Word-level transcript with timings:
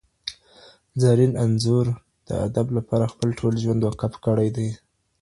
زرین 1.01 1.31
انځور 1.43 1.85
د 2.27 2.29
ادب 2.47 2.67
لپاره 2.77 3.11
خپل 3.13 3.29
ټول 3.39 3.53
ژوند 3.63 3.81
وقف 3.83 4.13
کړی 4.25 4.49
دئ. 4.57 4.69